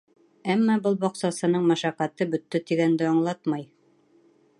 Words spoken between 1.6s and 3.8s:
мәшәҡәте бөттө тигәнде аңлатмай.